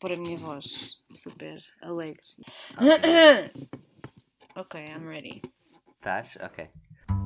[0.00, 2.22] pôr a minha voz super alegre.
[4.56, 5.42] ok, I'm ready.
[5.96, 6.26] Estás?
[6.42, 6.68] Ok.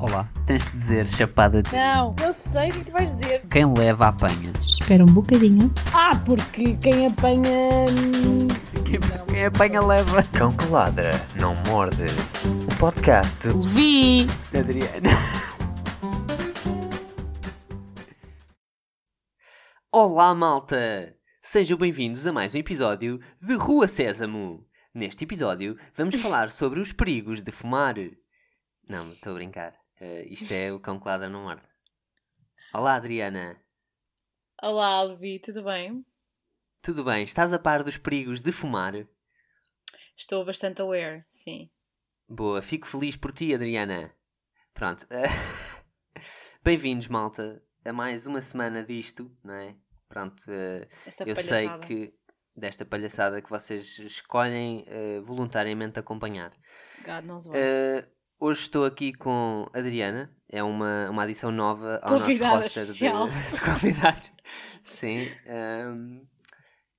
[0.01, 3.47] Olá, tens de dizer chapada de Não, eu sei o que tu vais dizer.
[3.49, 4.53] quem leva apanha.
[4.61, 5.73] Espera um bocadinho.
[5.95, 7.85] Ah, porque quem apanha.
[8.85, 8.99] Quem,
[9.29, 10.23] quem apanha leva.
[10.37, 12.03] Cão que ladra, não morde.
[12.73, 14.27] O podcast Levi!
[14.59, 15.11] Adriana.
[19.93, 21.15] Olá, malta!
[21.47, 24.67] Sejam bem-vindos a mais um episódio de Rua Sésamo.
[24.95, 27.97] Neste episódio, vamos falar sobre os perigos de fumar.
[28.89, 29.79] Não, estou a brincar.
[30.01, 31.63] Eh, isto é o cão que ladra não morde.
[32.73, 33.61] Olá, Adriana.
[34.63, 36.03] Olá, Levi, tudo bem?
[36.81, 37.25] Tudo bem?
[37.25, 38.95] Estás a par dos perigos de fumar?
[40.17, 41.71] Estou bastante aware, sim.
[42.27, 44.15] Boa, fico feliz por ti, Adriana.
[44.73, 45.07] Pronto.
[45.11, 45.29] eh,
[46.65, 49.77] Bem-vindos, malta, a mais uma semana disto, não é?
[50.15, 50.45] Pronto,
[51.05, 52.15] Esta eu sei que
[52.57, 56.53] desta palhaçada que vocês escolhem eh, voluntariamente acompanhar.
[57.05, 57.51] God knows.
[57.53, 58.07] Eh,
[58.39, 62.87] hoje estou aqui com a Adriana, é uma, uma adição nova ao Convidada nosso roster
[62.87, 62.93] de,
[63.57, 64.33] de convidados.
[64.85, 65.27] Sim.
[65.47, 66.23] ehm,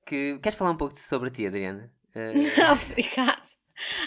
[0.06, 1.89] que, queres falar um pouco sobre ti, Adriana?
[2.14, 2.34] Eh,
[2.92, 3.42] Obrigada.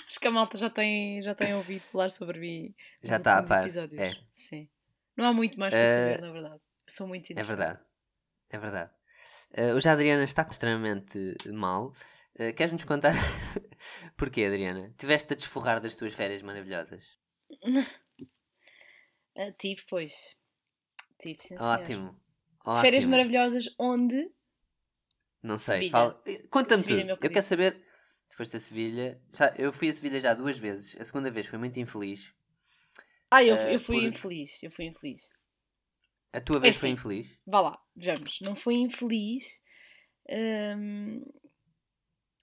[0.07, 2.75] Acho que a malta já tem, já tem ouvido falar sobre mim.
[3.03, 4.01] Já está a últimos par, episódios.
[4.03, 4.13] é.
[4.35, 4.69] Sim.
[5.17, 6.61] Não há muito mais para saber, na verdade.
[6.87, 7.57] Sou muito É interessante.
[7.57, 7.81] verdade.
[8.51, 8.98] É verdade.
[9.53, 11.93] Eh, hoje a Adriana está extremamente mal.
[12.35, 13.13] Eh, Queres-nos contar
[14.17, 14.95] porquê, Adriana?
[14.99, 17.05] Tiveste a desforrar das tuas férias maravilhosas.
[19.37, 20.13] Ah, tive, pois.
[21.21, 21.57] Tive, sim.
[21.59, 22.21] Ótimo.
[22.65, 22.81] Ótimo.
[22.83, 24.31] Férias maravilhosas onde?
[25.43, 25.91] Não sei.
[25.91, 26.21] Fala...
[26.27, 27.01] Eh, Conta-me tudo.
[27.11, 27.85] Eu quero saber.
[28.37, 29.21] Foste a Sevilha.
[29.57, 30.97] Eu fui a Sevilha já duas vezes.
[31.01, 32.33] A segunda vez foi muito infeliz.
[33.31, 34.63] Ah, eu, Eh, eu fui por- infeliz.
[34.63, 35.23] Eu fui infeliz.
[36.33, 36.93] A tua vez É foi sim.
[36.95, 37.27] infeliz.
[37.45, 38.41] Vá lá, vejamos.
[38.41, 39.61] Não fui infeliz.
[40.31, 41.23] hum,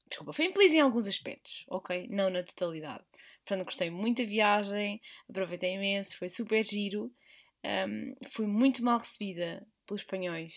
[0.07, 2.07] Desculpa, fui infeliz em alguns aspectos, ok?
[2.09, 3.03] Não na totalidade.
[3.45, 7.11] Portanto, gostei muito da viagem, aproveitei imenso, foi super giro.
[7.87, 10.53] hum, fui muito mal recebida pelos espanhóis.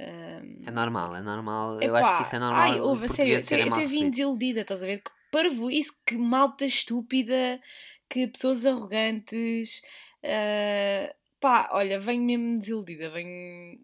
[0.00, 1.82] Hum, É normal, é normal.
[1.82, 2.62] Eu Epá, acho que isso é normal.
[2.62, 5.02] Ai, os houve, a sério, eu até, eu vim desiludida, estás a ver?
[5.02, 7.60] Que parvo, isso, que malta estúpida,
[8.08, 9.82] que pessoas arrogantes.
[10.24, 13.78] ah, pá, olha, venho mesmo desiludida, venho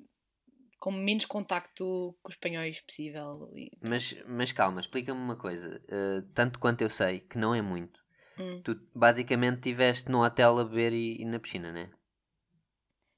[0.79, 3.51] com menos contacto com os espanhóis possível.
[3.55, 5.83] e- Mas, mas calma, explica-me uma coisa.
[5.89, 8.01] Eh, tanto quanto eu sei, que não é muito.
[8.39, 8.61] Hum.
[8.63, 11.91] Tu basicamente estiveste no hotel a beber e, e na piscina, né?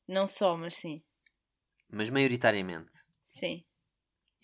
[0.09, 1.03] Não só, mas sim.
[1.91, 2.91] Mas maioritariamente.
[3.25, 3.65] Sim.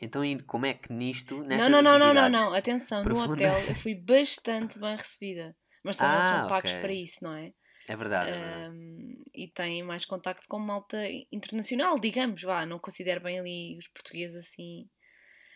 [0.01, 2.55] Então, como é que nisto, Não, não, não, não, não, não.
[2.55, 5.57] Atenção, no profundas- hotel eu fui bastante bem recebida.
[5.83, 6.81] Mas também eles Ah, são pagos ok.
[6.83, 7.53] para isso, não é?
[7.89, 8.75] É verdade, é verdade.
[8.75, 10.99] Um, e tem mais contacto com malta
[11.31, 14.89] internacional, digamos, vá, não considero bem ali os portugueses assim.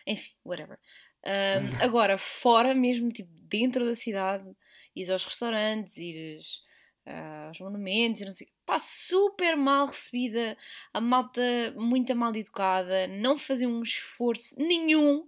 [0.05, 0.77] Enfim, whatever.
[1.25, 1.29] Um,
[1.83, 4.49] agora, fora mesmo, tipo, dentro da cidade,
[4.95, 6.63] ires aos restaurantes, ires
[7.05, 8.47] ah, aos monumentos, e não sei.
[8.65, 10.57] Pá, super mal recebida,
[10.93, 11.41] a malta
[11.75, 15.27] muito mal educada, não fazia um esforço nenhum.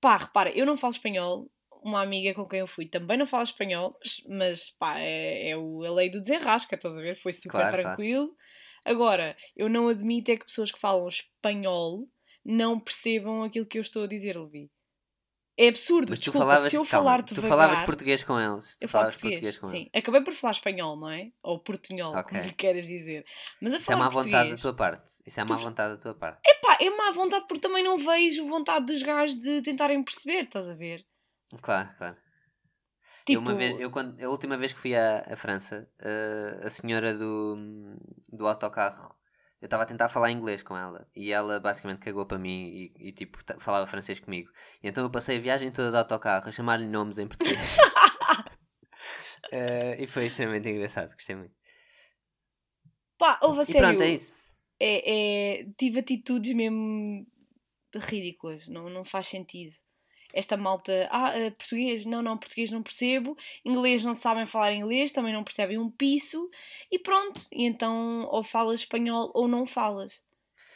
[0.00, 1.50] Pá, repara, eu não falo espanhol,
[1.82, 3.96] uma amiga com quem eu fui também não fala espanhol,
[4.28, 7.16] mas, pá, é, é o, a lei do desenrasca, estás a ver?
[7.16, 7.82] Foi super Claro, claro.
[7.82, 8.34] tranquilo.
[8.84, 12.08] Agora, eu não admito é que pessoas que falam espanhol
[12.44, 14.70] não percebam aquilo que eu estou a dizer, Levi.
[15.58, 17.58] É absurdo, Mas tu desculpa, falavas, se eu calma, falar tu devagar...
[17.58, 18.64] falavas português com eles.
[18.64, 19.76] Tu Eu falavas português, com sim.
[19.80, 19.90] eles.
[19.94, 21.30] Acabei por falar espanhol, não é?
[21.42, 22.30] Ou portunhol, Ok.
[22.30, 23.26] como lhe queres dizer.
[23.60, 24.62] Mas a Isso é má vontade da português...
[24.62, 25.12] tua parte.
[25.26, 26.40] Isso é má Tu- vontade da tua parte.
[26.48, 30.70] Epá, é má vontade porque também não vejo vontade dos gajos de tentarem perceber, estás
[30.70, 31.04] a ver?
[31.60, 32.16] Claro, claro.
[33.26, 36.60] Tipo, Eu uma vez, eu quando, a última vez que fui à, à França, eh,
[36.64, 37.56] a senhora do,
[38.28, 39.14] do autocarro,
[39.60, 42.68] eu estava a tentar falar inglês com ela e ela basicamente cagou para mim
[42.98, 44.50] e, e, tipo falava francês comigo.
[44.82, 47.58] E então eu passei a viagem toda de autocarro a chamar-lhe nomes em português.
[49.52, 51.54] Eh, e foi extremamente engraçado, gostei muito.
[53.18, 53.80] pá, houve a sério.
[53.80, 54.32] pronto, é isso.
[54.78, 57.26] é, é- tive atitudes mesmo
[57.96, 59.74] ridículas, não, não faz sentido.
[60.32, 65.12] Esta malta, ah, eh, português, não, não, português não percebo, inglês não sabem falar inglês,
[65.12, 66.48] também não percebem um piso,
[66.90, 70.22] e pronto, e então ou falas espanhol ou não falas.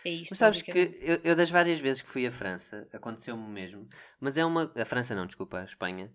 [0.05, 0.33] É isto.
[0.33, 0.71] Mas sabes que
[1.01, 3.89] eu, eu das várias vezes que fui à França, aconteceu-me mesmo,
[4.21, 4.71] mas é uma.
[4.77, 6.12] A França não, desculpa, a Espanha.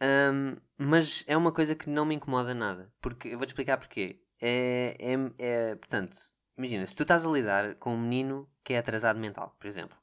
[0.00, 2.92] Ahm, mas é uma coisa que não me incomoda nada.
[3.00, 4.20] Porque eu vou-te explicar porquê.
[4.40, 6.16] É, é, é, portanto,
[6.58, 9.96] imagina, se tu estás a lidar com um menino que é atrasado mental, por exemplo,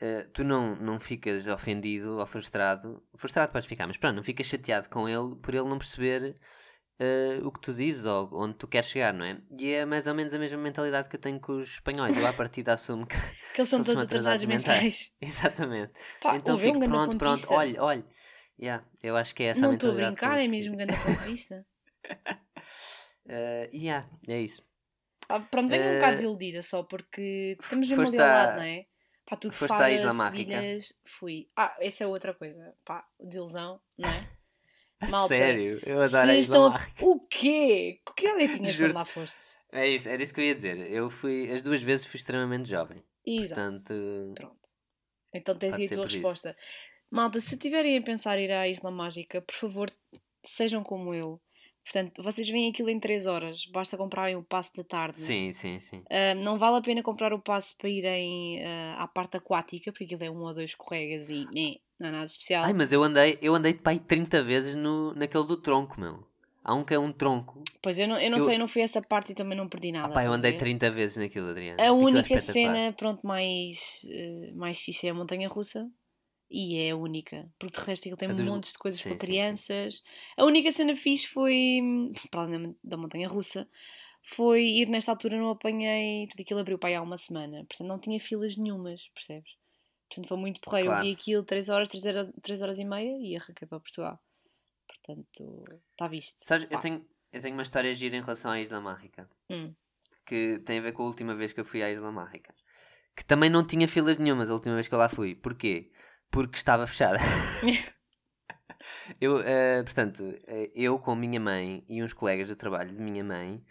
[0.00, 3.02] eh, tu não, não ficas ofendido ou frustrado.
[3.16, 6.36] Frustrado podes ficar, mas pronto, não ficas chateado com ele por ele não perceber
[6.98, 9.40] eh, o que tu dizes ou onde tu queres chegar, não é?
[9.58, 12.16] E é mais ou menos a mesma mentalidade que eu tenho com os espanhóis.
[12.16, 13.16] Eu à partida assumo que
[13.54, 15.12] Que eles são todos atrasados mentais.
[15.20, 15.92] Exatamente.
[16.20, 18.04] Pá, então um fico grande pronto, pronto, olha, olha.
[18.58, 20.14] Yeah, eu acho que é essa a Não estou a mentalidade.
[20.16, 21.66] brincar, é mesmo um grande ponto de vista.
[23.26, 24.62] Eh, yeah, é isso.
[25.28, 28.86] Ah, pronto, venho um Eh, bocado desiludida só porque foste ao à- lado, não é?
[29.30, 30.50] Pá, tudo foste à fada, Isla Mágica?
[30.60, 31.48] Sevilhas, fui.
[31.56, 32.74] Ah, essa é outra coisa.
[32.84, 34.28] Pá, desilusão, não é?
[35.08, 36.70] Malta, Sério, eu adoro a Isla estão.
[36.70, 37.04] Mágica.
[37.06, 38.00] O quê?
[38.16, 39.36] Que idade é que tinhas quando lá foste?
[39.72, 40.90] É isso, era isso que eu ia dizer.
[40.90, 43.04] Eu fui, as duas vezes fui extremamente jovem.
[43.24, 43.54] Exato.
[43.54, 44.68] Portanto, Pronto.
[45.32, 46.16] Então tens aí a tua por isso.
[46.16, 46.56] resposta.
[47.08, 49.88] Malta, se tiverem a pensar ir à Isla Mágica, por favor,
[50.44, 51.40] sejam como eu.
[51.84, 55.18] Portanto, vocês veem aquilo em 3 horas, basta comprarem o passe da tarde.
[55.18, 56.02] sim, sim, sim.
[56.10, 60.04] Ah, não vale a pena comprar o passe para irem ah, à parte aquática, porque
[60.04, 62.64] aquilo é um ou dois escorregas e né, não é nada especial.
[62.64, 66.24] Ai, mas eu andei, eu andei de pai 30 vezes no, naquele do tronco, meu.
[66.62, 67.62] Há um que é um tronco.
[67.82, 69.56] Pois eu não, eu não Eu- sei, eu não fui a essa parte e também
[69.56, 70.08] não perdi nada.
[70.08, 70.58] Ah, pá, eu andei ver?
[70.58, 71.80] 30 vezes naquilo, Adriano.
[71.80, 75.88] A é única cena, pronto, mais, eh, mais fixe é a montanha russa.
[76.50, 77.48] E é a única.
[77.58, 79.26] Porque de resto aquilo tem A dos- montes de coisas sim, para sim, sim.
[79.26, 80.02] crianças.
[80.36, 81.80] A única cena fixe foi,
[82.30, 83.68] para além da- montanha russa,
[84.22, 86.26] foi ir nesta altura não apanhei.
[86.26, 87.64] Porque aquilo abriu para aí há uma semana.
[87.68, 89.50] Portanto não tinha filas nenhumas, percebes?
[90.08, 90.88] Portanto foi muito porreiro.
[90.88, 91.06] Claro.
[91.06, 94.18] Eu vi aquilo 3 horas, 3 horas, 3 horas e meia e arranquei para Portugal.
[94.88, 96.44] Portanto, está visto.
[96.44, 99.28] Sabes, eu tenho, eu tenho uma história gira em relação à Isla Mágica.
[99.48, 99.72] Hum.
[100.26, 102.54] Que tem a ver com a última vez que eu fui à Isla Mágica.
[103.16, 105.34] Que também não tinha filas nenhumas a última vez que eu lá fui.
[105.34, 105.90] Porquê?
[106.30, 107.18] Porque estava fechada.
[109.20, 113.00] eu, eh, portanto, eh, eu com a minha mãe e uns colegas de trabalho de
[113.00, 113.62] minha mãe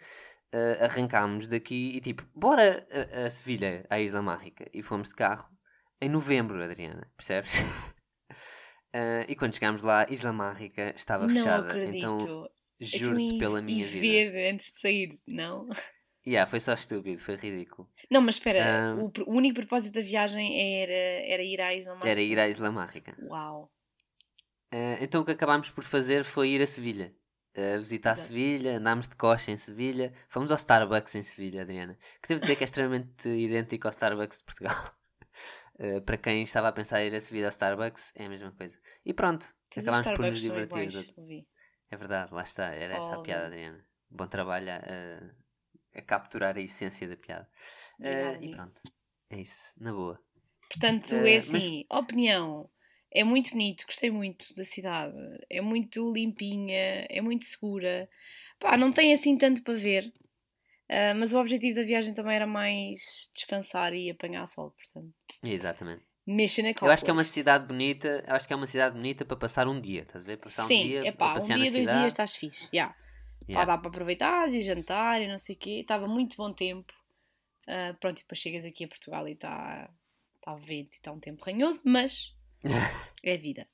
[0.52, 4.68] eh, arrancámos daqui e tipo, bora a, a Sevilha, à Isla Mágica.
[4.72, 5.48] E fomos de carro
[6.00, 7.52] em novembro, Adriana, percebes?
[8.92, 11.68] Eh, e quando chegámos lá, Isla Mágica estava Não fechada.
[11.68, 11.96] acredito.
[11.96, 14.32] Então, juro-te pela minha vida.
[14.32, 15.68] ver antes de sair, não?
[16.26, 17.88] Yeah, foi só estúpido, foi ridículo.
[18.10, 18.94] Não, mas espera, Ah.
[18.94, 20.92] o, o único propósito da viagem era,
[21.32, 22.10] era ir à Isla Mágica?
[22.10, 23.16] Era ir à Isla Mágica.
[23.22, 23.72] Uau.
[24.70, 27.14] Eh, então o que acabámos por fazer foi ir a Sevilha.
[27.54, 28.28] Eh, visitar Exato.
[28.28, 30.12] Sevilha, andámos de coxa em Sevilha.
[30.28, 31.98] Fomos ao Starbucks em Sevilha, Adriana.
[32.22, 34.94] Que devo dizer que é extremamente idêntico ao Starbucks de Portugal.
[35.78, 38.52] Eh, para quem estava a pensar em ir a Sevilha ao Starbucks, é a mesma
[38.52, 38.78] coisa.
[39.06, 40.88] E pronto, Todos os acabámos por nos divertir.
[40.88, 41.12] iguais.
[41.90, 43.84] É verdade, lá está, era essa a piada, Adriana.
[44.10, 44.68] Bom trabalho
[45.94, 47.48] a, capturar a essência da piada.
[47.98, 48.80] Obrigada, e pronto,
[49.30, 50.20] é isso, na boa.
[50.68, 52.70] Portanto, Eh, é mas- assim, opinião.
[53.12, 55.16] É muito bonito, gostei muito da cidade.
[55.50, 58.08] É muito limpinha, é muito segura.
[58.60, 60.12] Pá, não tem assim tanto para ver.
[60.88, 65.14] ah, mas o objetivo da viagem também era mais descansar e apanhar sol, portanto.
[65.42, 66.02] Exatamente.
[66.26, 68.94] Mexa na Eu acho que é uma cidade bonita, eu acho que é uma cidade
[68.94, 70.36] bonita para passar um dia, estás a ver?
[70.36, 71.98] Passar Sim, um dia, é pá, um dia, dois cidade.
[71.98, 72.68] dias estás fixe.
[72.72, 72.94] Yeah.
[73.52, 73.66] Pá, Yeah.
[73.72, 75.70] dá para aproveitar e jantar e não sei o quê.
[75.80, 76.92] Estava muito bom tempo.
[77.66, 79.90] Ah, pronto, e depois chegas aqui a Portugal e está
[80.40, 82.34] tá vento e está um tempo ranhoso, mas
[83.22, 83.66] é vida.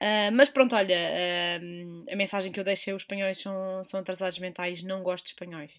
[0.00, 4.00] Ah, mas pronto, olha, ah, a mensagem que eu deixo é os espanhóis são, são
[4.00, 5.72] atrasados mentais, não gosto de espanhóis.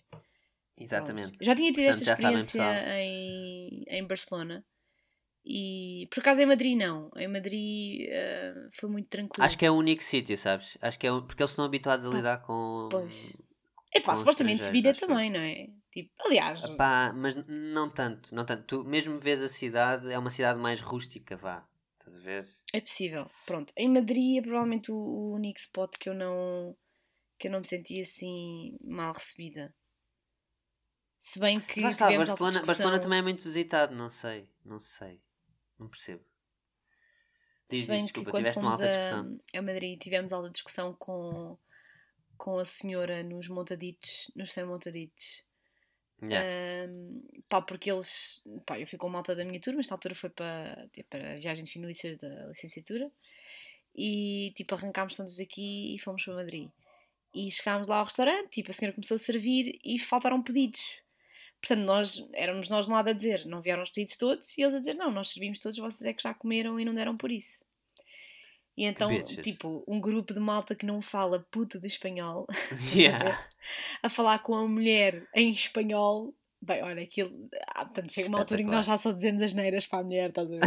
[0.77, 1.37] Exatamente.
[1.43, 2.99] Já tinha tido Portanto, esta sabem, experiência pessoal.
[2.99, 4.65] em, em Barcelona.
[5.45, 7.11] E por acaso em Madrid não.
[7.15, 9.45] Em Madrid ah, foi muito tranquilo.
[9.45, 10.75] Acho que é o único sítio, sabes?
[10.81, 12.89] Acho que é porque eles estão habituados a Pá, lidar com.
[12.89, 13.33] pois.
[13.93, 15.69] Epá, com supostamente Sevilha também, não é?
[15.91, 18.63] Tipo, aliás, Pá, mas não tanto, não tanto.
[18.63, 21.65] Tu mesmo vês a cidade, é uma cidade mais rústica, vá.
[21.99, 22.47] Estás a ver?
[22.73, 23.29] é possível.
[23.45, 26.75] Pronto, em Madrid é provavelmente o, o único spot que eu não
[27.37, 29.73] que eu não me senti assim mal recebida.
[31.19, 35.21] Se bem que Lá está, Barcelona, Barcelona também é muito visitado, não sei, não sei.
[35.79, 36.23] Não percebo.
[37.69, 39.39] Diz, que desculpa, tiveste uma alta a, discussão.
[39.55, 41.57] a Madrid tivemos alta discussão com,
[42.37, 45.43] com a senhora nos montaditos, nos sem montaditos.
[46.21, 46.87] Yeah.
[46.87, 48.41] Ahm, pá, porque eles.
[48.65, 51.33] Pá, eu fui com a malta da minha turma, esta altura foi para, tipo, para
[51.33, 53.11] a viagem de finalistas da licenciatura
[53.95, 56.69] e tipo arrancámos todos aqui e fomos para Madrid.
[57.33, 61.01] E chegámos lá ao restaurante, tipo, a senhora começou a servir e faltaram pedidos.
[61.67, 64.61] Portanto, nós éramos nós de um lado a dizer, não vieram os pedidos todos, e
[64.61, 67.17] eles a dizer, não, nós servimos todos, vocês é que já comeram e não deram
[67.17, 67.65] por isso.
[68.77, 69.09] E então,
[69.41, 72.45] tipo, um grupo de malta que não fala puto de espanhol
[72.93, 73.47] Yeah.
[74.03, 76.35] a falar com a mulher em espanhol.
[76.61, 77.49] Bem, olha, aquilo.
[77.69, 80.03] Ah, portanto, chega uma altura em que nós já só dizemos as neiras para a
[80.03, 80.61] mulher, estás a ver?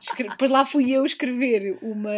[0.00, 2.10] Escre- Depois lá fui eu escrever uma.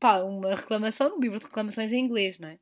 [0.00, 2.58] pá, uma reclamação no livro de reclamações em inglês, não é?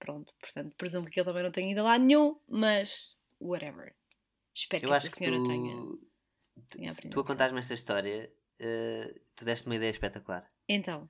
[0.00, 3.14] Pronto, portanto, presumo que ele também não tenha ido lado nenhum, mas.
[3.40, 3.94] whatever.
[4.52, 5.76] Espero Eu que essa que senhora tu, tenha.
[5.76, 10.44] tu, tenha se tu a contares-me esta história, eh, tu deste uma ideia espetacular.
[10.68, 11.08] Então,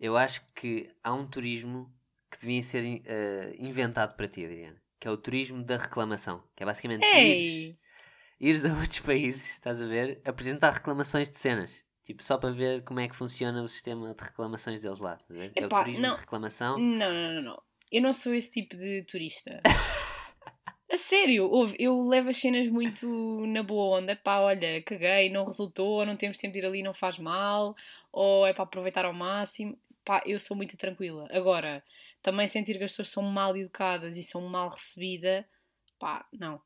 [0.00, 1.92] Eu acho que há um turismo
[2.30, 4.80] que devia ser eh, inventado para ti, Adriana.
[4.98, 6.42] Que é o turismo da reclamação.
[6.56, 7.76] Que é basicamente ires,
[8.40, 11.72] ires a outros países, estás a ver, apresentar reclamações de cenas.
[12.04, 15.14] Tipo, só para ver como é que funciona o sistema de reclamações deles lá.
[15.14, 15.52] Estás a ver?
[15.56, 16.14] é o Epá, turismo não.
[16.14, 16.78] de reclamação.
[16.78, 17.62] Não, não, não, não.
[17.94, 19.62] Eu não sou esse tipo de turista.
[20.90, 23.06] A sério, ouve, eu levo as cenas muito
[23.46, 24.14] na boa onda.
[24.16, 27.74] Pá, olha, caguei, não resultou, não temos tempo de ir ali, não faz mal,
[28.12, 29.78] ou é para aproveitar ao máximo.
[30.04, 31.28] Pá, eu sou muito tranquila.
[31.30, 31.82] Agora,
[32.20, 35.44] também sentir que as pessoas são mal educadas e são mal recebidas,
[35.98, 36.60] pá, não.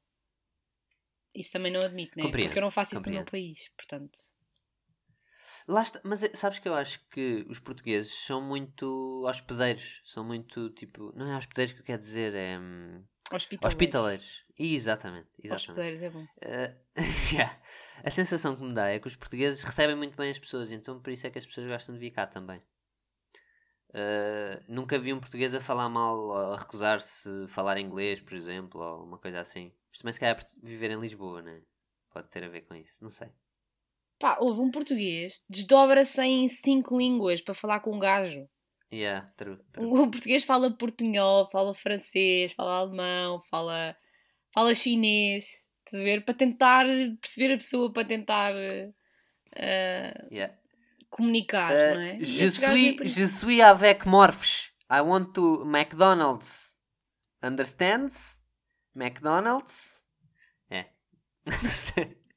[1.35, 2.25] Isso também não admito, né?
[2.25, 3.31] Compreendo, Porque eu não faço isso no meu compreendo.
[3.31, 4.19] país, portanto.
[5.67, 10.25] Lá está, mas é- sabes que eu acho que os portugueses são muito hospedeiros, são
[10.25, 13.75] muito tipo, não é hospedeiros que eu quero dizer, é hum, Hospitaleiros.
[13.75, 14.45] hospitaleiros.
[14.59, 15.71] Exatamente, exatamente.
[15.71, 16.27] Hospitaleiros é bom.
[16.41, 16.75] Eh,
[17.33, 17.61] yeah.
[18.05, 21.01] A sensação que me dá é que os portugueses recebem muito bem as pessoas, então
[21.01, 22.63] por isso é que as pessoas gostam de vir cá também.
[23.95, 28.35] Eh, nunca vi um português a falar mal ou a recusar-se a falar inglês, por
[28.35, 29.73] exemplo, ou uma coisa assim.
[30.05, 31.63] Mas se calhar por viver em Lisboa, né?
[32.13, 33.29] Pode ter a ver com isso, não sei.
[34.19, 38.49] Pá, houve um português, desdobra-se em cinco línguas para falar com um gajo.
[38.93, 39.87] Yeah, true, true.
[39.87, 43.97] O português fala portunhol, fala francês, fala alemão, fala,
[44.53, 45.45] fala chinês,
[45.85, 46.25] estás a ver?
[46.25, 46.87] Para tentar
[47.21, 48.53] perceber a pessoa, para tentar
[49.55, 50.55] eh, Yeah.
[51.11, 52.19] comunicar, Uh, não é?
[52.21, 53.21] Je, nem suis, isso.
[53.21, 54.73] je suis avec Morphs.
[54.91, 56.77] I want to McDonald's.
[57.43, 58.41] Understands?
[58.95, 60.03] McDonald's?
[60.71, 60.87] É.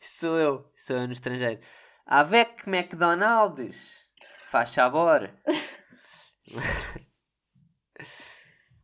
[0.00, 0.72] Isto sou eu.
[0.76, 1.60] Sou eu no estrangeiro.
[2.06, 4.04] Avec McDonald's.
[4.50, 5.30] Faz sabor.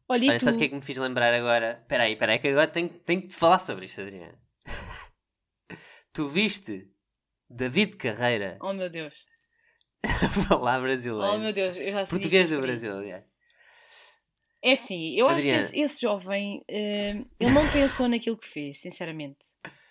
[0.08, 1.78] Olha, Olha, sabes o que é que me fiz lembrar agora?
[1.80, 4.38] Espera aí, espera aí, que agora tenho, tenho que falar sobre isto, Adriana.
[6.12, 6.90] Tu viste
[7.48, 9.14] David Carreira Oh meu Deus,
[10.48, 11.34] falar brasileiro?
[11.34, 12.70] oh meu Deus, eu já sei Português é do por aí.
[12.72, 13.24] Brasil, aliás.
[14.62, 15.64] É assim, eu acho que Adriana.
[15.64, 19.38] esse, esse jovem, eh, ele não pensou naquilo que fez, sinceramente.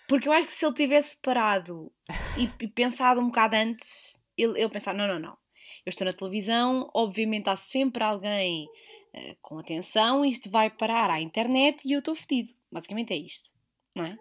[0.08, 1.90] Porque eu acho que se ele tivesse parado
[2.36, 5.36] e, e pensado um bocado antes, ele, ele pensar, não, não, não.
[5.86, 8.68] Eu estou na televisão, obviamente há sempre alguém
[9.14, 12.52] eh, com atenção, isto vai parar à internet e eu estou fedido.
[12.70, 13.50] Basicamente é isto,
[13.94, 14.18] não é?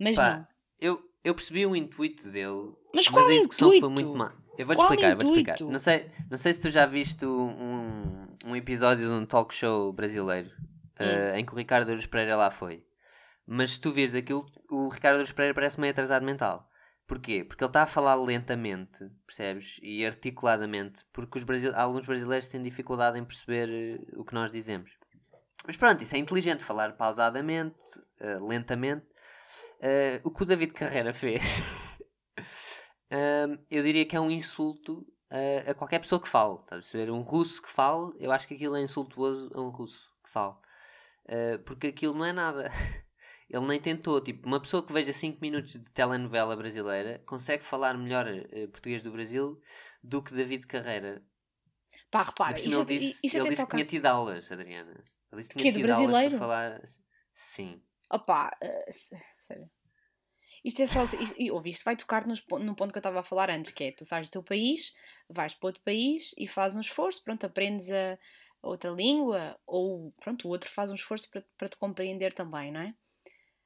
[0.00, 0.46] Mas Pá, não.
[0.80, 3.86] Eu, eu percebi o intuito dele, Mas mas, qual a execução intuito?
[3.86, 4.34] foi muito má.
[4.58, 5.54] Eu vou-te explicar, vou-te explicar.
[5.54, 5.72] intuito?
[5.72, 9.92] Não sei, não sei se tu já viste um, um episódio de um talk show
[9.92, 10.50] brasileiro
[10.98, 11.04] Hum.
[11.04, 12.82] eh, em que o Ricardo Aruz Pereira lá foi.
[13.46, 16.68] Mas se tu vires aquilo, o Ricardo Aruz Pereira parece meio atrasado mental.
[17.06, 17.44] Porquê?
[17.44, 19.78] Porque ele está a falar lentamente, percebes?
[19.80, 21.74] E articuladamente, porque os brasile...
[21.76, 24.90] alguns brasileiros têm dificuldade em perceber eh, o que nós dizemos.
[25.64, 27.78] Mas pronto, isso é inteligente, falar pausadamente,
[28.18, 29.06] eh, lentamente.
[29.80, 31.42] Eh, o que o David Carreira fez,
[33.70, 36.54] eu diria que é um insulto a, qualquer pessoa que fale.
[36.54, 37.12] Estás a perceber?
[37.12, 40.54] Um russo que fale, eu acho que aquilo é insultuoso a um russo que fale.
[41.64, 42.70] Porque aquilo não é nada.
[43.48, 44.20] Ele nem tentou.
[44.20, 49.02] Tipo, uma pessoa que veja 5 minutos de telenovela brasileira consegue falar melhor eh, português
[49.02, 49.60] do Brasil
[50.02, 51.22] do que David Carreira.
[52.10, 55.04] Pá, repara, isto, ele disse, isto ele até disse que tinha tido aulas, Adriana.
[55.32, 56.30] Ele disse que tinha tido aulas brasileiro?
[56.30, 56.80] para falar.
[57.34, 57.82] Sim.
[58.60, 59.70] Eh, sé- sério.
[60.64, 61.04] Isto é só.
[61.04, 63.72] Isto, e, ouve, isto vai tocar nos, no ponto que eu estava a falar antes,
[63.72, 64.94] que é tu sais do teu país,
[65.28, 68.18] vais para outro país e fazes um esforço, pronto, aprendes a
[68.62, 72.80] outra língua, ou pronto, o outro faz um esforço para, para te compreender também, não
[72.80, 72.94] é?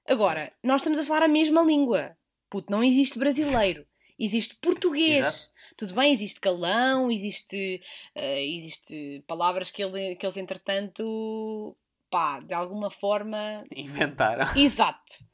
[0.06, 2.16] Agora, nós estamos a falar a mesma língua.
[2.48, 3.82] Puto, não existe brasileiro.
[4.18, 5.26] Existe português.
[5.26, 5.50] Exato.
[5.76, 7.80] Tudo bem, existe calão, existe,
[8.14, 11.74] eh, existe palavras que, ele, que eles, entretanto,
[12.10, 14.44] pá, de alguma forma Inventaram.
[14.60, 15.24] Exato.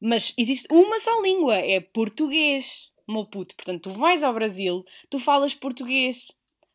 [0.00, 3.56] Mas existe uma só língua, é português, meu puto.
[3.56, 6.30] Portanto, tu vais ao Brasil, tu falas português.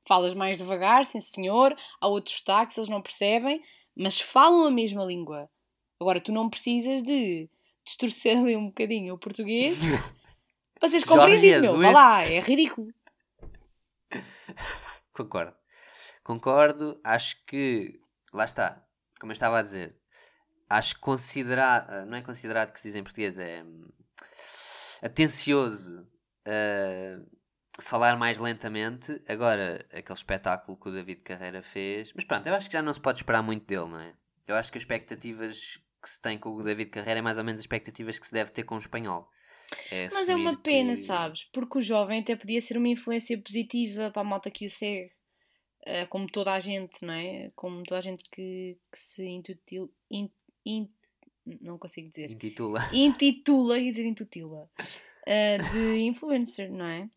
[0.05, 3.61] Falas mais devagar, sim senhor, há outros sotaques, eles não percebem,
[3.95, 5.49] mas falam a mesma língua.
[6.03, 7.49] Agora, tu não precisas de
[7.83, 9.77] distorcer ali um bocadinho o português
[10.79, 11.79] para seres compreendido, meu.
[11.79, 12.93] Vá lá, é ridículo.
[15.13, 15.55] Concordo.
[16.23, 16.99] Concordo.
[17.03, 17.99] Acho que.
[18.33, 18.85] Lá está.
[19.19, 19.95] Como eu estava a dizer.
[20.69, 22.05] Acho considerado.
[22.07, 23.39] Não é considerado que se diz em português.
[23.39, 23.63] É.
[23.63, 23.87] hum,
[25.01, 26.07] Atencioso.
[26.47, 27.25] uh,
[27.81, 29.21] falar mais lentamente.
[29.27, 32.11] Agora, aquele espetáculo que o David Carreira fez.
[32.13, 34.13] Mas pronto, eu acho que já não se pode esperar muito dele, não é?
[34.47, 37.43] Eu acho que as expectativas que se tem com o David Carreira é mais ou
[37.43, 39.27] menos as expectativas que se deve ter com o espanhol.
[39.91, 41.45] É Mas é uma pena, que- sabes?
[41.45, 45.11] Porque o jovem até podia ser uma influência positiva para a malta que o segue.
[45.85, 47.51] Eh, como toda a gente, não é?
[47.55, 49.89] Como toda a gente que, que se intitula.
[50.11, 50.29] in-
[50.65, 50.89] in-
[51.61, 52.29] não consigo dizer.
[52.31, 52.87] Intitula.
[52.93, 54.69] Intitula, ia dizer intitula.
[55.25, 57.09] eh, de influencer, não é?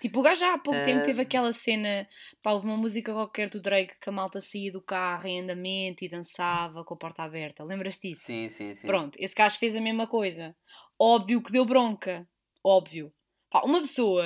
[0.00, 2.08] Tipo, o gajo já há pouco tempo teve aquela cena,
[2.42, 6.04] pá, houve uma música qualquer do Drake que a malta saía do carro em andamento
[6.04, 7.62] e dançava com a porta aberta.
[7.62, 8.26] Lembras-te disso?
[8.26, 8.86] Sim, sim, sim.
[8.86, 10.54] Pronto, esse gajo fez a mesma coisa.
[10.98, 12.28] Óbvio que deu bronca.
[12.64, 13.12] Óbvio.
[13.50, 14.24] Pá, uma pessoa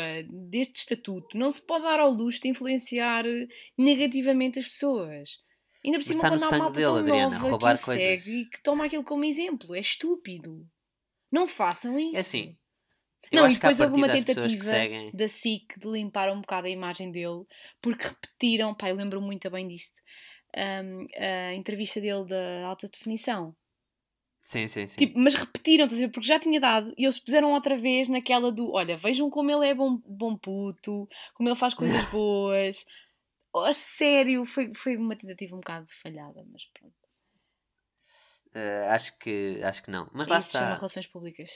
[0.49, 3.25] deste estatuto não se pode dar ao luxo de influenciar
[3.79, 5.31] negativamente as pessoas.
[5.85, 8.31] Ainda por cima quando há sangue malta dele, tão Adriana, nova roubar que o segue
[8.31, 9.75] e que toma aquilo como exemplo.
[9.75, 10.67] É estúpido.
[11.31, 12.17] Não façam isso.
[12.17, 12.57] É assim.
[13.31, 15.11] Eu Não, e depois houve uma tentativa seguem.
[15.13, 17.45] da SIC de limpar um bocado a imagem dele,
[17.81, 20.01] porque repetiram, pá, eu lembro muito bem disto,
[20.57, 23.55] hum, a entrevista dele da alta definição.
[24.45, 24.99] Sim, sim, sim.
[24.99, 26.13] Tipo, mas repetiram, estás a ver?
[26.13, 29.67] Porque já tinha dado e eles puseram outra vez naquela do olha, vejam como ele
[29.69, 32.85] é bom, bom puto, como ele faz coisas boas.
[33.55, 36.95] A sério, foi, foi uma tentativa um bocado falhada, mas pronto.
[38.55, 40.11] Eh, acho, que, acho que não.
[40.13, 40.77] Mas É lá Isso chama está.
[40.77, 41.51] relações públicas.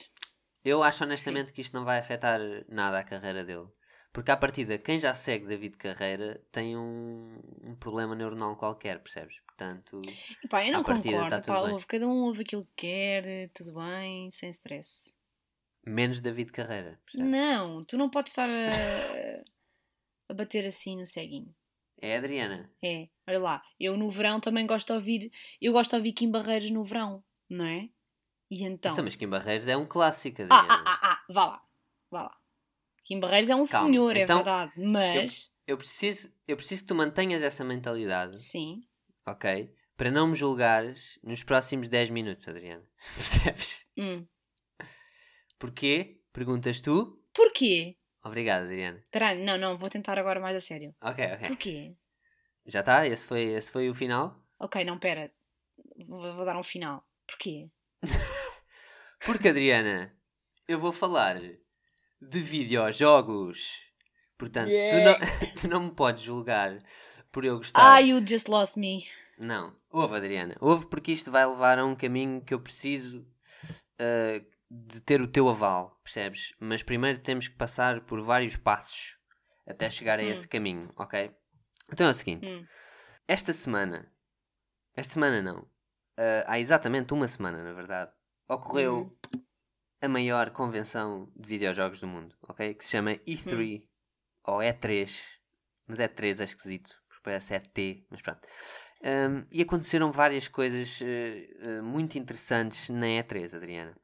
[0.66, 3.68] Eu acho honestamente que isto não vai afetar nada a carreira dele.
[4.12, 9.36] Porque à partida, quem já segue David Carreira tem um, um problema neuronal qualquer, percebes?
[9.46, 10.00] Portanto,
[10.42, 11.36] E pá, eu não À partida concordo.
[11.36, 11.72] tá tudo pá, bem.
[11.72, 15.14] ouve, cada um ouve aquilo que quer, tudo bem, sem stress.
[15.86, 17.30] menos David Carreira, percebes?
[17.30, 19.42] Não, tu não podes estar a,
[20.28, 21.54] a bater assim no ceguinho.
[22.00, 22.70] É a Adriana.
[22.82, 25.30] É, olha lá, eu no verão também gosto de ouvir,
[25.60, 27.88] eu gosto de ouvir Kim Barreiros no verão, não é?
[28.50, 28.92] E então.
[28.92, 30.68] Então, mas Kim Barreiros é um clássico, ah, Adriana.
[30.68, 31.62] ah, ah, ah, vá lá,
[32.10, 32.36] vá lá.
[33.04, 35.52] Kim Barreiros é um Calma, senhor, então, é verdade, mas.
[35.66, 38.80] Eu preciso, eu preciso que tu mantenhas essa mentalidade, Sim.
[39.26, 39.72] ok?
[39.96, 42.84] Para não me julgares nos próximos 10 minutos, Adriana.
[43.16, 43.84] Percebes?
[43.96, 44.26] Hum.
[45.58, 46.20] Porquê?
[46.32, 47.20] Perguntas tu?
[47.32, 47.96] Porquê?
[48.22, 48.98] Obrigado, Adriana.
[48.98, 50.94] Espera não, não, vou tentar agora mais a sério.
[51.00, 51.48] Ok, ok.
[51.48, 51.96] Porquê?
[52.66, 53.06] Já está?
[53.06, 54.44] Esse foi, esse foi o final?
[54.58, 55.32] Ok, não, pera.
[56.06, 57.04] Vou, vou dar um final.
[57.26, 57.70] Porquê?
[59.26, 60.14] Porque, Adriana,
[60.68, 61.40] eu vou falar
[62.20, 63.84] de videojogos.
[64.38, 65.14] Portanto, tu, não,
[65.60, 66.78] tu não me podes julgar
[67.32, 67.94] por eu gostar.
[67.94, 69.04] Ah, you just lost me.
[69.38, 70.56] Não, ouve, Adriana.
[70.60, 73.26] Ouve porque isto vai levar a um caminho que eu preciso
[73.98, 74.40] ah,
[74.70, 76.54] de ter o teu aval, percebes?
[76.60, 79.18] Mas primeiro temos que passar por vários passos
[79.66, 80.30] até chegar a Hum.
[80.30, 81.30] esse caminho, ok?
[81.92, 82.64] Então é o seguinte: Hum.
[83.26, 84.10] esta semana,
[84.94, 85.66] esta semana não,
[86.16, 88.10] ah, há exatamente uma semana, na verdade,
[88.48, 89.40] ocorreu Uhum.
[90.00, 92.74] a maior convenção de videojogos do mundo, ok?
[92.74, 93.82] Que se chama E3
[94.44, 95.20] ou E3,
[95.86, 98.40] mas E3 é esquisito, porque parece ET, mas pronto.
[99.02, 103.94] Um, e aconteceram várias coisas eh, eh, muito interessantes na E3, Adriana.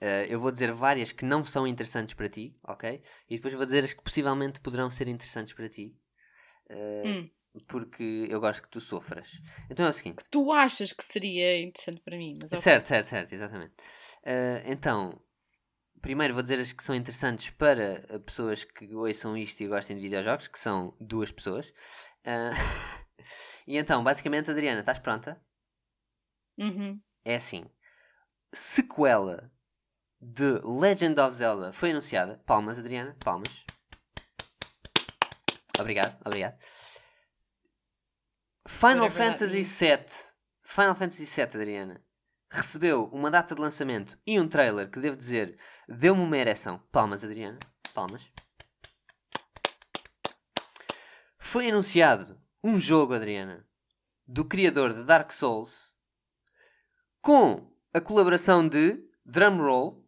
[0.00, 3.02] Eh, eu vou dizer várias que não são interessantes para ti, ok?
[3.28, 5.94] E depois vou dizer as que possivelmente poderão ser interessantes para ti.
[6.70, 7.28] Hum.
[7.66, 9.30] Porque eu gosto que tu sofras.
[9.70, 10.24] Então é o seguinte.
[10.30, 12.62] Tu achas que seria interessante para mim, mas ok.
[12.62, 13.74] Certo, certo, certo, exatamente.
[14.24, 15.20] Eh, então,
[16.00, 20.02] primeiro vou dizer as que são interessantes para pessoas que ouçam isto e gostem de
[20.02, 21.72] videojogos, que são duas pessoas.
[22.24, 22.50] Eh,
[23.66, 25.40] e então, basicamente, Adriana, estás pronta?
[26.58, 27.00] Uhum.
[27.24, 27.64] É assim:
[28.52, 29.50] sequela
[30.20, 32.42] de Legend of Zelda foi anunciada.
[32.44, 33.64] Palmas, Adriana, palmas.
[35.78, 36.58] Obrigado, obrigado.
[38.68, 39.62] Final Whatever that Fantasy.
[39.62, 40.06] VII.
[40.62, 42.04] Final Fantasy VII, Adriana.
[42.50, 46.78] Recebeu uma data de lançamento e um trailer que devo dizer deu-me uma ereção.
[46.92, 47.58] Palmas, Adriana.
[47.94, 48.22] Palmas.
[51.38, 53.66] Foi anunciado um jogo, Adriana,
[54.26, 55.94] do criador de Dark Souls
[57.22, 60.06] com a colaboração de Drumroll.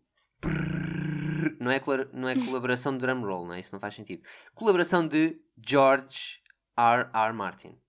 [1.58, 3.60] Não é, não é colaboração de Drumroll, não é?
[3.60, 4.22] Isso não faz sentido.
[4.54, 6.40] Colaboração de George
[6.76, 7.08] R.
[7.12, 7.32] R.
[7.32, 7.80] Martin.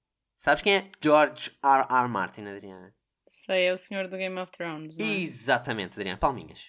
[0.41, 1.85] Sabes quem é George R.
[1.87, 2.07] R.
[2.09, 2.91] Martin, Adriana?
[3.29, 5.19] Sei, é o senhor do Game of Thrones, não é?
[5.19, 6.17] Exatamente, Adriana.
[6.17, 6.67] Palminhas.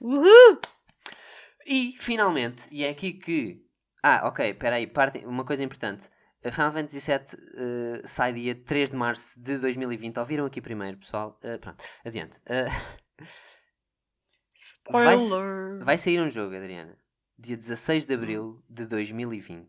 [0.00, 0.58] Uhul!
[1.66, 3.62] E, finalmente, e é aqui que...
[4.02, 4.86] Ah, ok, espera aí.
[4.86, 5.18] Parte...
[5.26, 6.08] Uma coisa importante.
[6.42, 7.18] A Final Fantasy VII
[7.56, 10.16] eh, sai dia 3 de março de 2020.
[10.18, 11.38] Ouviram aqui primeiro, pessoal?
[11.42, 12.38] Eh, pronto, adiante.
[14.90, 15.84] Vai- Spoiler!
[15.84, 16.96] Vai sair um jogo, Adriana,
[17.38, 19.68] dia 16 de abril de 2020,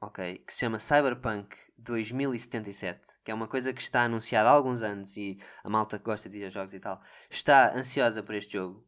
[0.00, 0.38] ok?
[0.46, 5.16] Que se chama Cyberpunk 2077, que é uma coisa que está anunciada há alguns anos
[5.16, 8.86] e a malta que gosta de videojogos e tal está ansiosa por este jogo,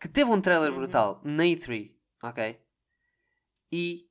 [0.00, 0.76] que teve um trailer Uhum.
[0.78, 2.60] brutal na E3, ok?
[3.72, 4.08] E,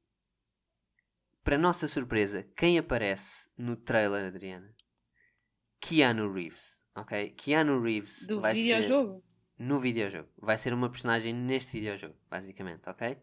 [1.43, 4.73] para nossa surpresa, quem aparece no trailer, Adriana?
[5.81, 7.31] Keanu Reeves, ok?
[7.31, 9.23] Keanu Reeves Do vai ser videojogo?
[9.57, 10.29] no videojogo.
[10.37, 13.17] Vai ser uma personagem neste videojogo, basicamente, ok?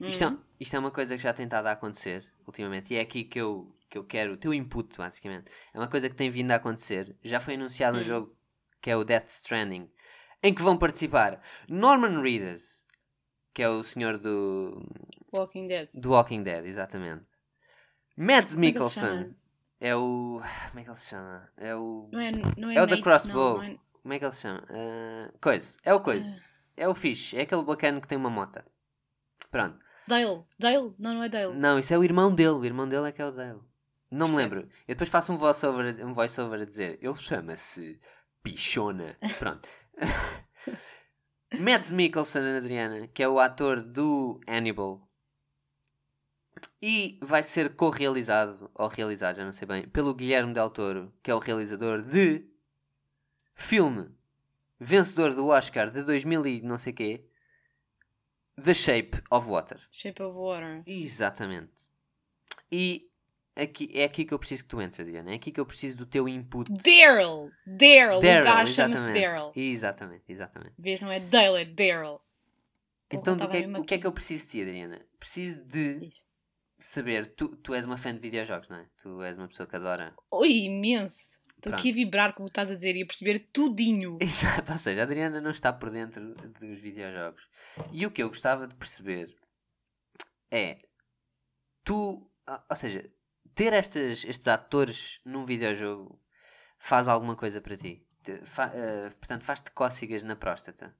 [0.00, 0.38] Isto, é, Uhum.
[0.58, 3.38] isto é uma coisa que já tem estado a acontecer ultimamente e é aqui que
[3.40, 5.50] eu, que eu quero o teu input, basicamente.
[5.74, 7.16] É uma coisa que tem vindo a acontecer.
[7.22, 8.04] Já foi anunciado um Hum.
[8.04, 8.36] jogo
[8.80, 9.90] que é o Death Stranding,
[10.42, 12.62] em que vão participar Norman Reedus,
[13.52, 14.82] que é o senhor do
[15.34, 15.90] Walking Dead.
[15.92, 17.26] do Walking Dead, exatamente.
[18.16, 19.34] Mads é Mikkelsen
[19.80, 20.40] é o.
[20.70, 21.52] Como é que ele se chama?
[21.56, 22.08] É o.
[22.12, 23.58] Não é, não é, É o da Crossbow.
[23.58, 23.78] Não, não é...
[24.02, 24.62] Como é que ele se chama?
[24.70, 25.76] Ah, coisa.
[25.84, 26.42] É o coisa.
[26.76, 27.36] É o fixe.
[27.36, 28.64] É aquele bacana que tem uma mota.
[29.50, 29.78] Pronto.
[30.10, 30.44] Dale.
[30.58, 30.92] Dale?
[30.98, 31.54] Não, não é Dale.
[31.54, 32.50] Não, isso é o irmão dele.
[32.50, 33.60] O irmão dele é que é o Dale.
[34.10, 34.62] Não me lembro.
[34.88, 36.98] Eu depois faço um voice-over um voice a dizer.
[37.00, 38.00] Ele chama-se
[38.42, 39.16] Pichona.
[39.38, 39.68] Pronto.
[41.60, 45.08] Mads Mikkelsen, Adriana, que é o ator do Hannibal.
[46.82, 51.30] E vai ser co-realizado, ou realizado, já não sei bem, pelo Guilherme Del Toro, que
[51.30, 52.44] é o realizador de
[53.54, 54.10] filme
[54.78, 57.24] vencedor do Oscar de 2000 e não sei quê,
[58.62, 59.80] The Shape of Water.
[59.90, 60.82] Shape of Water.
[60.86, 61.72] Exatamente.
[62.70, 63.08] E
[63.56, 65.32] aqui, é aqui que eu preciso que tu entres, Diana.
[65.32, 66.70] É aqui que eu preciso do teu input.
[66.70, 67.50] Daryl!
[67.66, 68.18] Daryl!
[68.18, 69.12] O gajo chama-se.
[69.12, 69.52] Daryl.
[69.54, 70.74] Exatamente, exatamente.
[70.78, 72.20] Vês, não é Dale, é Daryl.
[73.10, 75.00] Então, do que, é, o que é que eu preciso de ti, Adriana?
[75.18, 76.14] Preciso de Diz.
[76.78, 77.26] saber.
[77.34, 78.86] Tu, tu és uma fã de videojogos, não é?
[79.02, 80.14] Tu és uma pessoa que adora.
[80.30, 81.40] Oi, imenso.
[81.56, 84.16] Estou aqui a vibrar com o que estás a dizer e a perceber tudinho.
[84.22, 87.42] Exato, ou seja, a Adriana não está por dentro dos videojogos.
[87.92, 89.34] E o que eu gostava de perceber
[90.50, 90.78] é.
[91.84, 91.96] Tu.
[92.46, 93.10] ah, Ou seja,
[93.54, 96.20] ter estes, estes atores num videojogo
[96.78, 98.06] faz alguma coisa para ti.
[98.22, 100.94] Te- fa- ah, portanto, faz-te cócegas na próstata.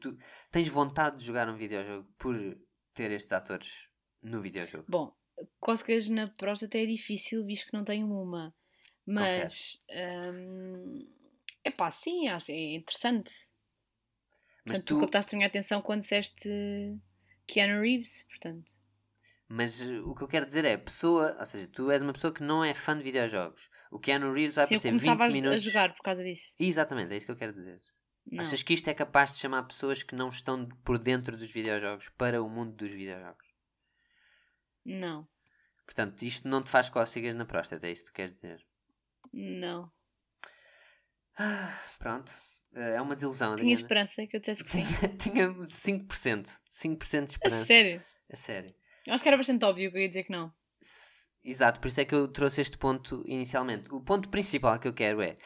[0.00, 0.16] Tu
[0.50, 2.34] tens vontade de jogar um videojogo por
[2.94, 3.88] ter estes atores
[4.22, 4.86] no videojogo.
[4.88, 5.14] Bom,
[5.58, 8.54] cócegas na próstata é difícil, visto que não tenho uma.
[9.06, 9.82] Mas.
[11.64, 13.49] é pá, sim, acho é interessante.
[14.64, 16.48] Mas portanto, tu, tu, captaste a minha atenção quando disseste
[17.46, 18.70] Keanu Reeves, portanto.
[19.48, 22.32] mas uh, o que eu quero dizer é, pessoa, ou seja, tu és uma pessoa
[22.32, 23.68] que não é fã de videojogos.
[23.90, 25.62] O Keanu Reeves vai Se aparecer começava 20 a, a minutos.
[25.62, 26.54] jogar por causa disso.
[26.58, 27.82] Exatamente, é isso que eu quero dizer.
[28.30, 28.44] Não.
[28.44, 32.08] Achas que isto é capaz de chamar pessoas que não estão por dentro dos videojogos
[32.10, 33.46] para o mundo dos videojogos?
[34.84, 35.26] Não.
[35.84, 38.64] Portanto, isto não te faz cócegas na próstata, é isso que tu queres dizer.
[39.32, 39.90] Não.
[41.98, 42.32] Pronto.
[42.74, 43.80] Eh, É uma desilusão, Tinha Adriana.
[43.80, 44.84] esperança que eu dissesse que sim.
[45.18, 46.50] Tinha, tinha 5%.
[46.72, 47.64] 5% de A esperança.
[47.64, 48.02] sério.
[48.32, 48.74] A sério.
[49.06, 50.52] Eu acho que era bastante óbvio que eu ia dizer que não.
[51.42, 53.92] Exato, por isso é que eu trouxe este ponto inicialmente.
[53.92, 55.38] O ponto principal que eu quero é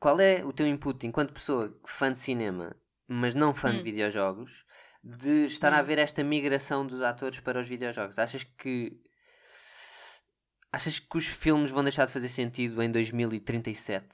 [0.00, 2.74] qual é o teu input enquanto pessoa fã de cinema,
[3.06, 3.82] mas não fã de Hum.
[3.84, 4.64] videojogos,
[5.04, 5.80] de estar a Hum.
[5.80, 8.18] haver esta migração dos atores para os videojogos?
[8.18, 8.98] Achas que
[10.72, 14.08] achas que os filmes vão deixar de fazer sentido em 2037?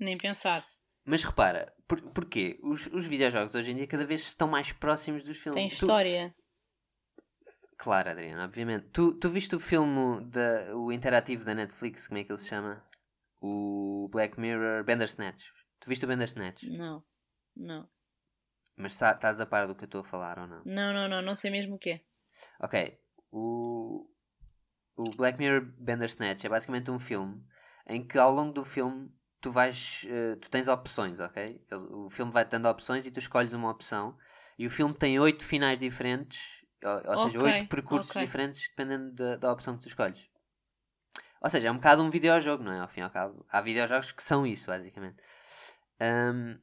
[0.00, 0.66] Nem pensar.
[1.10, 2.56] Mas repara, por, porquê?
[2.62, 5.60] Os, os videojogos hoje em dia cada vez estão mais próximos dos filmes.
[5.60, 6.32] Tem Tu- história.
[7.76, 8.86] Claro, Adriana, obviamente.
[8.92, 12.48] Tu, tu viste o filme, da, o interativo da Netflix, como é que ele se
[12.48, 12.80] chama?
[13.40, 15.42] O Black Mirror Bandersnatch.
[15.80, 16.62] Tu viste o Bandersnatch?
[16.62, 17.02] Não.
[17.56, 17.88] Não.
[18.76, 20.62] Mas estás a par do que eu estou a falar ou não?
[20.64, 21.22] Não, não, não.
[21.22, 22.00] Não sei mesmo o que é.
[22.60, 23.00] Ok.
[23.32, 24.08] O,
[24.96, 27.42] o Black Mirror Bandersnatch é basicamente um filme
[27.88, 30.04] em que ao longo do filme tu vais.
[30.08, 31.60] eh, tu tens opções, ok?
[31.90, 34.16] O filme vai-te dando opções e tu escolhes uma opção.
[34.58, 36.38] E o filme tem oito finais diferentes,
[36.84, 38.22] ou, ou seja, Ok, oito percursos ok.
[38.22, 40.28] diferentes dependendo da, da opção que tu escolhes.
[41.42, 42.80] Ou seja, é um bocado um videojogo, não é?
[42.80, 43.44] Ao fim e ao cabo.
[43.48, 45.16] Há videojogos que são isso, basicamente.
[45.98, 46.58] Ahm,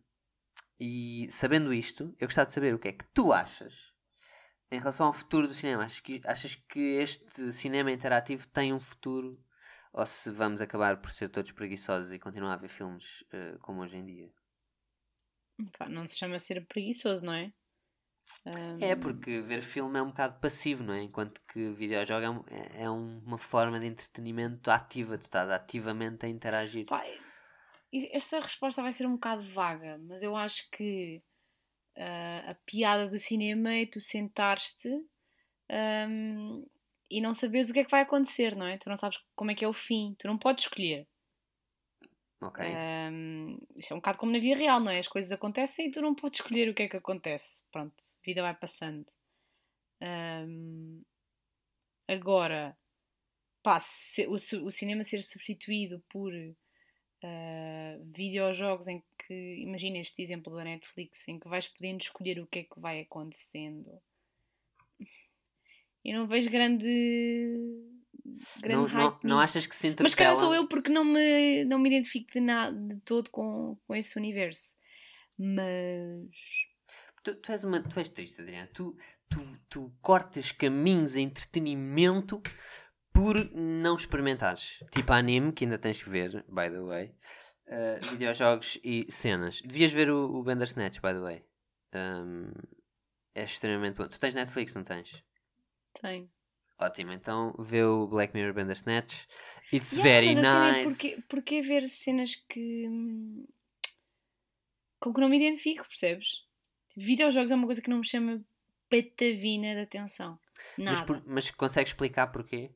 [0.80, 3.74] e sabendo isto, eu gostava de saber o que é que tu achas
[4.72, 5.84] em relação ao futuro do cinema.
[5.86, 9.40] Achas que, achas que este cinema interativo tem um futuro?
[10.00, 13.82] Ou se vamos acabar por ser todos preguiçosos e continuar a ver filmes eh, como
[13.82, 14.30] hoje em dia?
[15.78, 17.52] Pá, não se chama ser preguiçoso, não é?
[18.46, 21.02] Ahm, É, porque ver filme é um bocado passivo, não é?
[21.02, 25.18] Enquanto que videojogo é, um- é- é um- uma forma de entretenimento ativa.
[25.18, 26.86] Tu estás ativamente a interagir.
[26.86, 27.04] Pá,
[27.92, 31.22] e- esta resposta vai ser um bocado vaga, mas eu acho que
[31.98, 34.90] ah, a piada do cinema é tu sentar-te
[35.70, 36.64] ahm,
[37.10, 38.78] e não saberes o que é que vai acontecer, não é?
[38.78, 41.08] Tu não sabes como é que é o fim, tu não podes escolher.
[42.42, 42.60] Ok.
[42.60, 45.00] Ahm, isto é um bocado como na vida real, não é?
[45.00, 47.64] As coisas acontecem e tu não podes escolher o que é que acontece.
[47.72, 49.06] Pronto, a vida vai passando.
[50.02, 51.04] Ahm,
[52.08, 52.78] agora,
[53.64, 54.34] pá, se- o,
[54.66, 56.34] o cinema ser substituído por
[57.24, 62.48] ah, videojogos em que, imagina este exemplo da Netflix, em que vais podendo escolher o
[62.48, 63.92] que é que vai acontecendo.
[66.08, 66.86] Eu não vejo grande.
[68.62, 69.50] grande não, não, hype não nisso.
[69.50, 72.74] achas que se Mas calhar sou eu porque não me, não me identifico de, nada,
[72.74, 74.78] de todo com, com esse universo.
[75.38, 76.32] Mas.
[77.24, 78.70] Tu, tu és uma, tu és triste, Adriana.
[78.74, 78.96] Tu,
[79.30, 79.40] tu,
[79.70, 82.42] tu cortas caminhos a entretenimento
[83.12, 84.80] por não experimentares.
[84.92, 87.14] Tipo anime, que ainda tens que ver, by the way.
[87.68, 89.62] Uh, videojogos e cenas.
[89.62, 91.44] Devias ver o, o Bandersnatch, by the way.
[91.94, 92.50] Um,
[93.36, 94.08] é extremamente bom.
[94.08, 95.27] Tu tens Netflix, não tens?
[96.02, 96.30] Tenho.
[96.80, 99.26] Ótimo, então vê o Black Mirror Bandersnatch.
[99.74, 100.84] It's Yeah, very mas é nice.
[100.84, 102.88] Porquê, porquê ver cenas que.
[102.88, 103.46] hum,
[105.00, 106.44] com que não me identifico, percebes?
[106.96, 108.44] Videojogos é uma coisa que não me chama
[108.90, 110.40] patavina de atenção.
[110.78, 110.92] Nada.
[110.92, 112.72] Mas, por- mas consegues explicar porquê?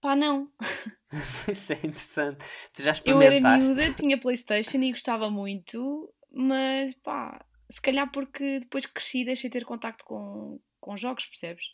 [0.00, 0.52] Pá, não.
[1.52, 2.44] Isso é interessante.
[2.72, 3.48] Tu já Eu era experimentaste?
[3.58, 9.58] miúda, tinha Playstation e gostava muito, mas pá, se calhar porque depois cresci deixei de
[9.58, 11.64] ter contacto com, com jogos, percebes?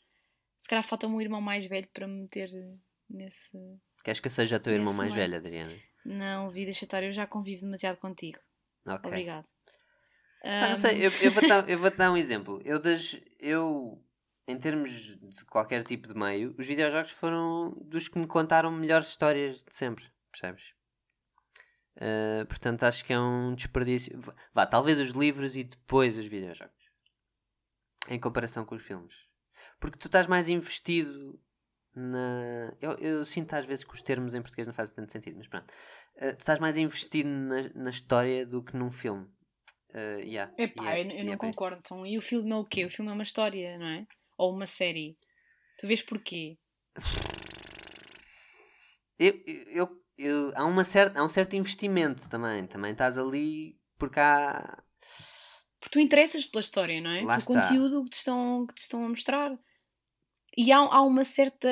[0.60, 2.48] Se calhar falta-me um irmão mais velho para me meter
[3.08, 3.50] nesse.
[4.04, 5.72] Queres que eu seja teu irmão Nesse mais velho, Adriana?
[6.04, 8.38] Não, vida chatar, eu já convivo demasiado contigo.
[8.86, 9.10] Ok.
[9.10, 9.46] Obrigado.
[10.42, 12.62] Pá, não sei, eu, eu vou dar, eu vou dar um exemplo.
[12.64, 14.00] Eu, das, eu,
[14.46, 19.08] em termos de qualquer tipo de meio, os videojogos foram dos que me contaram melhores
[19.08, 20.62] histórias de sempre, percebes?
[21.96, 24.18] Uh, portanto, acho que é um desperdício.
[24.54, 26.79] Vá, talvez os livros e depois os videojogos.
[28.10, 29.14] Em comparação com os filmes.
[29.78, 31.40] Porque tu estás mais investido
[31.94, 32.74] na.
[32.80, 35.48] Eu, eu sinto às vezes que os termos em português não fazem tanto sentido, mas
[35.48, 35.72] pronto.
[36.16, 39.26] Uh, tu estás mais investido na, na história do que num filme.
[39.94, 41.78] Uh, yeah, Epá, yeah, eu, eu yeah, não concordo.
[41.80, 42.84] Então, e o filme é o quê?
[42.84, 44.06] O filme é uma história, não é?
[44.36, 45.16] Ou uma série.
[45.78, 46.58] Tu vês porquê?
[49.18, 52.66] Eu, eu, eu- há, uma cer há um certo investimento também.
[52.66, 54.82] Também estás ali porque há.
[55.90, 57.22] Porque tu interessas pela história, não é?
[57.22, 57.60] Lá está.
[57.60, 59.58] conteúdo que te, estão, que te estão a mostrar.
[60.56, 61.68] E há, há uma certa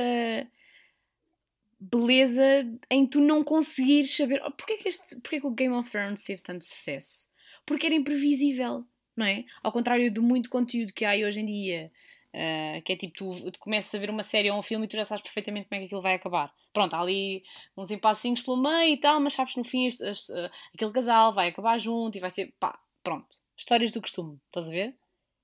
[1.78, 2.42] beleza
[2.90, 6.24] em tu não conseguires saber oh, porquê que, este, porquê que o Game of Thrones
[6.24, 7.28] teve tanto sucesso?
[7.64, 8.84] Porque era imprevisível,
[9.16, 9.44] não é?
[9.62, 11.92] Ao contrário de muito conteúdo que há aí hoje em dia,
[12.34, 14.88] ah, que é tipo, tu, tu começas a ver uma série ou um filme e
[14.88, 16.52] tu já sabes perfeitamente como é que aquilo vai acabar.
[16.72, 17.44] Pronto, há ali
[17.76, 20.90] uns impassinhos pelo meio e tal, mas sabes que no fim este- este, ah, aquele
[20.90, 23.36] casal vai acabar junto e vai ser, pá, pronto.
[23.58, 24.94] Histórias do costume, estás a ver?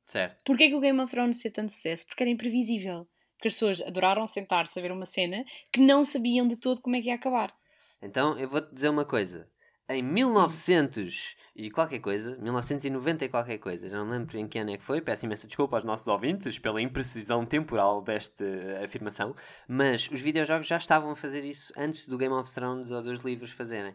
[0.06, 0.40] Certo.
[0.44, 2.06] Porquê que o Game of Thrones teve tanto sucesso?
[2.06, 3.08] Porque era imprevisível.
[3.36, 6.94] Porque as pessoas adoraram sentar-se a ver uma cena que não sabiam de todo como
[6.94, 7.52] é que ia acabar.
[8.00, 9.50] Então eu vou-te dizer uma coisa.
[9.88, 14.58] Em 1900 e qualquer coisa, 1990 e qualquer coisa, já não me lembro em que
[14.58, 18.44] ano é que foi, peço imensa desculpa aos nossos ouvintes pela imprecisão temporal desta
[18.82, 19.36] afirmação,
[19.68, 23.18] mas os videojogos já estavam a fazer isso antes do Game of Thrones ou dos
[23.24, 23.94] livros fazerem.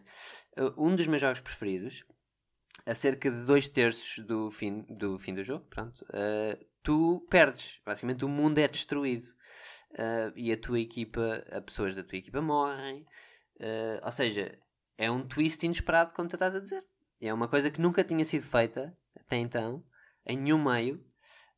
[0.56, 2.04] Uh, Um dos meus jogos preferidos,
[2.86, 7.80] a cerca de dois terços do fim do, fim do jogo, pronto, uh, tu perdes.
[7.84, 9.28] Basicamente o mundo é destruído.
[9.92, 13.06] Uh, e a tua equipa, as pessoas da tua equipa morrem.
[13.56, 14.58] Uh, ou seja,
[14.96, 16.84] é um twist inesperado, como tu estás a dizer.
[17.20, 19.84] É uma coisa que nunca tinha sido feita até então,
[20.26, 21.04] em nenhum meio,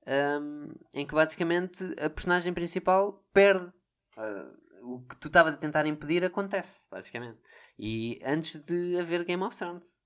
[0.06, 3.70] um, em que basicamente a personagem principal perde.
[4.16, 7.38] Uh, o que tu estavas a tentar impedir acontece, basicamente.
[7.78, 9.96] E antes de haver Game of Thrones.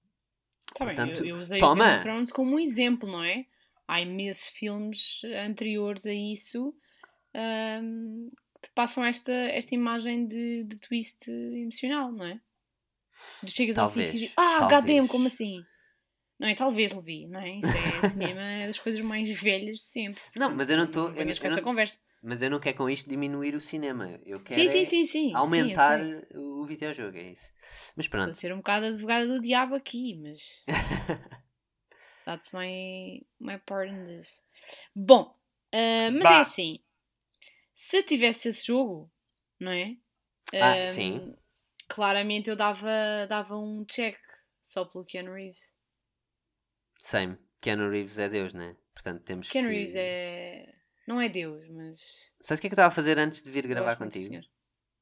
[0.75, 1.85] Tá bem, Portanto, eu, eu usei o toma!
[1.85, 3.47] Game of Thrones como um exemplo, não é?
[3.89, 6.75] Há imensos filmes anteriores a isso
[7.35, 8.29] ahm,
[8.61, 12.41] que te passam esta, esta imagem de, de twist emocional, não é?
[13.41, 14.81] Tu chegas ao fim e Talvez, dizes, ah, talvez.
[14.81, 15.65] goddamn, como assim?
[16.39, 16.55] Não é?
[16.55, 17.57] Talvez, Levi, não é?
[17.57, 17.67] Isso
[18.05, 20.21] é cinema é das coisas mais velhas de sempre.
[20.35, 21.09] Não, mas eu não estou.
[21.09, 21.99] Não venhas com essa conversa.
[22.29, 24.21] Mas eu não quero com isto diminuir o cinema.
[24.27, 25.33] Eu quero Sim, é sim, sim, sim.
[25.33, 26.01] aumentar
[26.35, 27.49] o videojogo, é isso.
[27.95, 28.37] Mas Estou a pronto.
[28.37, 30.65] ser um bocado advogada do diabo aqui, mas.
[32.25, 34.43] That's my, my part in this.
[34.93, 35.39] Bom,
[35.73, 36.41] ah, mas é Bah.
[36.41, 36.81] assim.
[37.77, 39.09] Se tivesse esse jogo,
[39.61, 39.97] não é?
[40.53, 41.33] Ah, Ah, sim.
[41.87, 42.91] Claramente eu dava,
[43.29, 44.19] dava um check
[44.65, 45.73] só pelo Keanu Reeves.
[47.03, 47.39] Same.
[47.61, 48.77] Keanu Reeves é Deus, né?
[48.93, 49.75] Portanto, temos Keanu que...
[49.75, 50.75] Reeves é.
[51.07, 52.01] Não é Deus, mas.
[52.41, 54.27] Sabes o que é que eu estava a fazer antes de vir gravar contigo?
[54.27, 54.45] senhor.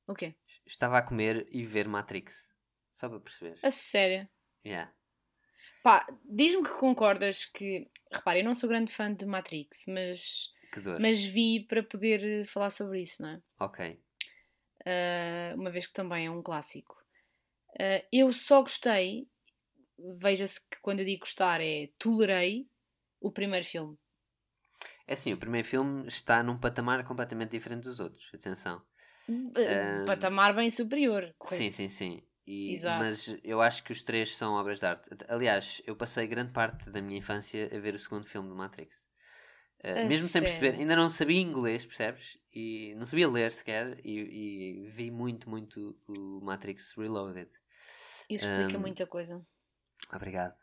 [0.06, 0.34] O quê?
[0.66, 2.48] Estava a comer e ver Matrix.
[2.92, 3.58] Só para perceber.
[3.62, 4.28] A sério.
[4.64, 4.92] Yeah.
[5.82, 7.90] Pá, diz-me que concordas que.
[8.12, 10.52] Repara, eu não sou grande fã de Matrix, mas.
[10.72, 11.00] Que dor.
[11.00, 13.42] Mas vi para poder eh, falar sobre isso, não é?
[13.60, 14.00] Ok.
[14.80, 16.96] Uh, uma vez que também é um clássico.
[17.74, 19.28] Uh, eu só gostei,
[20.18, 22.68] veja-se que quando eu digo gostar é tolerei
[23.20, 23.96] o primeiro filme.
[25.06, 28.30] É assim, o primeiro filme está num patamar completamente diferente dos outros.
[28.34, 28.82] Atenção.
[29.28, 31.34] Um Ah, patamar bem superior.
[31.42, 31.70] Sim, correto?
[31.70, 32.22] sim, sim.
[32.46, 32.84] E- Exato.
[32.84, 35.10] mas eu acho que os três são obras de arte.
[35.28, 38.94] Aliás, eu passei grande parte da minha infância a ver o segundo filme do Matrix.
[39.84, 40.80] Uh, mesmo sem perceber, sério?
[40.80, 42.38] ainda não sabia inglês, percebes?
[42.52, 44.00] E não sabia ler sequer.
[44.04, 47.50] E, e vi muito, muito o Matrix Reloaded.
[48.28, 49.42] Isso explica Um, muita coisa.
[50.14, 50.56] Obrigado.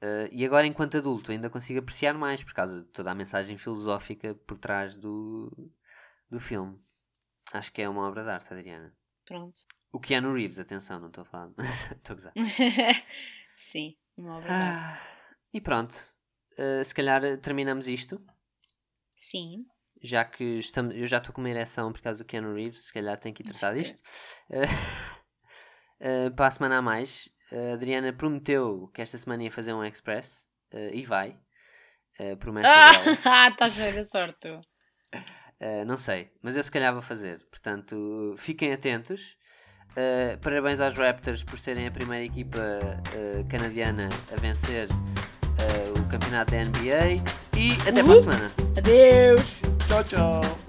[0.00, 3.58] Uh, e agora, enquanto adulto, ainda consigo apreciar mais por causa de toda a mensagem
[3.58, 5.50] filosófica por trás do,
[6.30, 6.78] do filme.
[7.52, 8.94] Acho que é uma obra de arte, Adriana.
[9.24, 9.58] Pronto.
[9.90, 11.50] O Keanu Reeves, atenção, não estou a falar.
[11.96, 12.32] Estou a gozar.
[13.56, 15.00] Sim, uma obra de arte.
[15.00, 15.00] Ah,
[15.52, 15.94] e pronto.
[16.52, 18.20] Uh, se calhar uh, terminamos isto.
[19.16, 19.66] Sim.
[20.00, 22.92] já que estamos, eu já estou com uma ereção por causa do Keanu Reeves, se
[22.92, 24.00] calhar tenho que ir tratar disto.
[24.50, 24.62] Eh,
[26.00, 29.84] eh, para a semana a mais, a Adriana prometeu que esta semana ia fazer um
[29.84, 31.36] Express eh, e vai.
[32.18, 33.18] Eh, promessa dela.
[33.24, 34.48] Ah, estás cheio de sorte.
[34.48, 37.44] Uh, não sei, mas eu se calhar vou fazer.
[37.50, 39.36] Portanto, fiquem atentos.
[39.92, 46.08] Uh, parabéns aos Raptors por serem a primeira equipa uh, canadiana a vencer uh, o
[46.08, 47.16] campeonato da NBA.
[47.56, 48.50] E até para a semana.
[48.76, 49.60] Adeus!
[49.88, 50.67] Tchau, tchau.